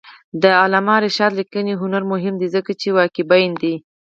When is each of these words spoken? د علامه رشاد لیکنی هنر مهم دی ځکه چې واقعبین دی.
د 0.41 0.43
علامه 0.61 0.95
رشاد 1.05 1.31
لیکنی 1.39 1.73
هنر 1.81 2.03
مهم 2.11 2.35
دی 2.41 2.47
ځکه 2.55 2.71
چې 2.81 2.87
واقعبین 2.97 3.51
دی. 3.61 3.75